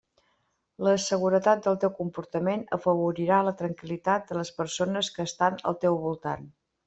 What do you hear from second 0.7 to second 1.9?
La seguretat del